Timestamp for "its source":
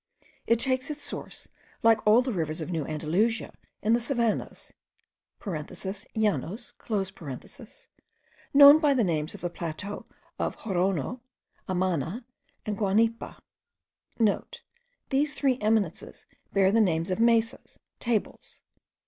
0.89-1.47